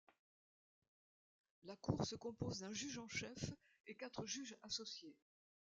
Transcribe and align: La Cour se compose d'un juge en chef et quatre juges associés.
La 1.63 1.75
Cour 1.75 2.05
se 2.07 2.15
compose 2.15 2.57
d'un 2.61 2.73
juge 2.73 2.97
en 2.97 3.07
chef 3.07 3.37
et 3.85 3.93
quatre 3.93 4.25
juges 4.25 4.57
associés. 4.63 5.15